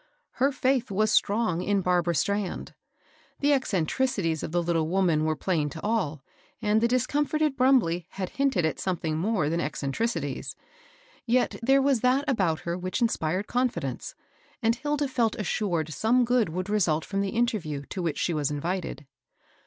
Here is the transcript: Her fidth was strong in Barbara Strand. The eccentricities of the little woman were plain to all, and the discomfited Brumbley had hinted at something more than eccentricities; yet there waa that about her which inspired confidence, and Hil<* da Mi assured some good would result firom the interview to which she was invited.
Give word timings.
Her 0.41 0.51
fidth 0.51 0.89
was 0.89 1.11
strong 1.11 1.61
in 1.61 1.81
Barbara 1.81 2.15
Strand. 2.15 2.73
The 3.39 3.53
eccentricities 3.53 4.41
of 4.41 4.51
the 4.51 4.63
little 4.63 4.87
woman 4.87 5.25
were 5.25 5.35
plain 5.35 5.69
to 5.69 5.81
all, 5.83 6.23
and 6.59 6.81
the 6.81 6.87
discomfited 6.87 7.55
Brumbley 7.55 8.07
had 8.09 8.29
hinted 8.29 8.65
at 8.65 8.79
something 8.79 9.15
more 9.15 9.47
than 9.47 9.61
eccentricities; 9.61 10.55
yet 11.27 11.55
there 11.61 11.83
waa 11.83 11.93
that 12.01 12.25
about 12.27 12.61
her 12.61 12.75
which 12.79 12.99
inspired 12.99 13.45
confidence, 13.45 14.15
and 14.63 14.75
Hil<* 14.75 14.97
da 14.97 15.05
Mi 15.05 15.29
assured 15.37 15.89
some 15.93 16.25
good 16.25 16.49
would 16.49 16.67
result 16.67 17.05
firom 17.05 17.21
the 17.21 17.29
interview 17.37 17.83
to 17.91 18.01
which 18.01 18.17
she 18.17 18.33
was 18.33 18.49
invited. 18.49 19.05